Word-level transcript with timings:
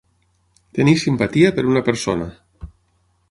Tenir 0.77 0.95
simpatia 1.01 1.53
per 1.59 1.67
una 1.73 1.83
persona. 1.91 2.31